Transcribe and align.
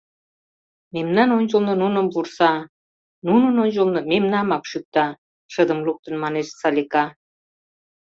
—Мемнан 0.93 1.29
ончылно 1.37 1.73
нуным 1.83 2.05
вурса, 2.13 2.51
нунын 3.27 3.55
ончылно 3.63 3.99
мемнамак 4.11 4.63
шӱкта,— 4.71 5.07
шыдым 5.53 5.79
луктын 5.85 6.15
манеш 6.23 6.47
Салика. 6.59 7.05